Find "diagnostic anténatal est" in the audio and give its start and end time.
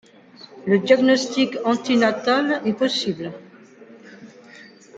0.79-2.73